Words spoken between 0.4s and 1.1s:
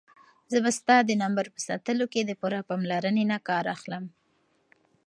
زه به ستا